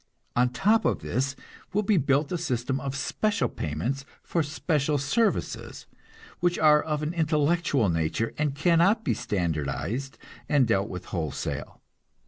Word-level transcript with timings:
On 0.35 0.49
top 0.49 0.83
of 0.83 1.01
this 1.03 1.35
will 1.73 1.83
be 1.83 1.97
built 1.97 2.31
a 2.31 2.37
system 2.39 2.79
of 2.79 2.95
special 2.95 3.47
payments 3.47 4.03
for 4.23 4.41
special 4.41 4.97
services, 4.97 5.85
which 6.39 6.57
are 6.57 6.81
of 6.81 7.03
an 7.03 7.13
intellectual 7.13 7.87
nature, 7.87 8.33
and 8.39 8.55
cannot 8.55 9.03
be 9.03 9.13
standardized 9.13 10.17
and 10.49 10.65
dealt 10.67 10.89
with 10.89 11.05
wholesale. 11.13 11.81